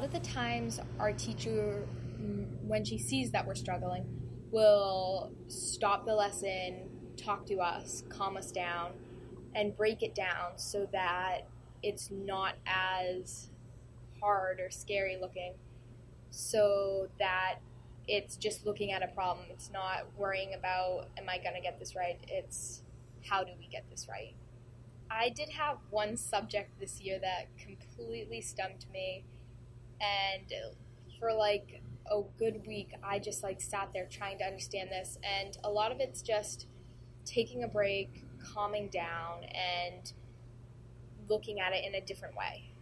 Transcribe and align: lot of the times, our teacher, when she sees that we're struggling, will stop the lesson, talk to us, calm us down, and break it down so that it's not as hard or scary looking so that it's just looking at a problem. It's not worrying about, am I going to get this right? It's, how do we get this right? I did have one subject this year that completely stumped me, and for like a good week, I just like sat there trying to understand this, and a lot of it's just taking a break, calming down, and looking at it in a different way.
lot 0.00 0.06
of 0.06 0.12
the 0.22 0.30
times, 0.30 0.80
our 0.98 1.12
teacher, 1.12 1.86
when 2.66 2.82
she 2.82 2.96
sees 2.96 3.30
that 3.32 3.46
we're 3.46 3.54
struggling, 3.54 4.02
will 4.50 5.30
stop 5.46 6.06
the 6.06 6.14
lesson, 6.14 6.88
talk 7.18 7.44
to 7.44 7.58
us, 7.58 8.02
calm 8.08 8.38
us 8.38 8.50
down, 8.50 8.92
and 9.54 9.76
break 9.76 10.02
it 10.02 10.14
down 10.14 10.52
so 10.56 10.88
that 10.90 11.40
it's 11.82 12.10
not 12.10 12.54
as 12.66 13.50
hard 14.22 14.58
or 14.58 14.70
scary 14.70 15.18
looking 15.20 15.52
so 16.30 17.08
that 17.18 17.56
it's 18.08 18.36
just 18.36 18.64
looking 18.64 18.92
at 18.92 19.02
a 19.02 19.08
problem. 19.08 19.46
It's 19.50 19.70
not 19.70 20.06
worrying 20.16 20.54
about, 20.54 21.08
am 21.18 21.28
I 21.28 21.36
going 21.36 21.56
to 21.56 21.60
get 21.60 21.78
this 21.78 21.94
right? 21.94 22.18
It's, 22.26 22.82
how 23.28 23.44
do 23.44 23.50
we 23.58 23.66
get 23.66 23.84
this 23.90 24.06
right? 24.08 24.34
I 25.10 25.28
did 25.28 25.50
have 25.50 25.76
one 25.90 26.16
subject 26.16 26.80
this 26.80 27.02
year 27.02 27.18
that 27.20 27.48
completely 27.58 28.40
stumped 28.40 28.86
me, 28.92 29.24
and 30.00 30.52
for 31.18 31.32
like 31.32 31.82
a 32.10 32.22
good 32.38 32.66
week, 32.66 32.92
I 33.02 33.18
just 33.18 33.42
like 33.42 33.60
sat 33.60 33.90
there 33.92 34.06
trying 34.10 34.38
to 34.38 34.44
understand 34.44 34.90
this, 34.90 35.18
and 35.22 35.56
a 35.64 35.70
lot 35.70 35.92
of 35.92 36.00
it's 36.00 36.22
just 36.22 36.66
taking 37.24 37.64
a 37.64 37.68
break, 37.68 38.24
calming 38.54 38.88
down, 38.88 39.44
and 39.44 40.12
looking 41.28 41.60
at 41.60 41.72
it 41.72 41.84
in 41.84 41.94
a 41.94 42.00
different 42.00 42.34
way. 42.36 42.72